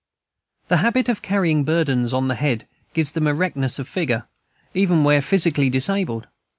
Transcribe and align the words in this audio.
The 0.69 0.77
habit 0.77 1.09
of 1.09 1.21
carrying 1.21 1.63
burdens 1.63 2.11
on 2.11 2.27
the 2.27 2.33
head 2.33 2.67
gives 2.95 3.11
them 3.11 3.27
erectness 3.27 3.77
of 3.77 3.87
figure, 3.87 4.25
even 4.73 5.03
where 5.03 5.21
physically 5.21 5.69
disabled. 5.69 6.25